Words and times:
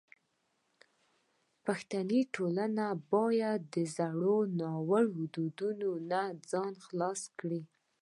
پښتني 1.65 2.21
ټولنه 2.35 2.85
باید 3.13 3.59
د 3.73 3.75
زړو 3.95 4.37
ناوړو 4.59 5.21
دودونو 5.35 5.89
نه 6.11 6.21
ځان 6.51 6.73
خلاص 6.85 7.21
کړي. 7.39 7.61